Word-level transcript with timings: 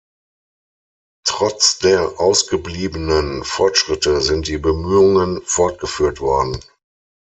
Trotz 1.27 1.77
der 1.77 2.19
ausgebliebenen 2.19 3.43
Fortschritte 3.43 4.19
sind 4.21 4.47
die 4.47 4.57
Bemühungen 4.57 5.43
fortgeführt 5.43 6.19
worden. 6.21 6.59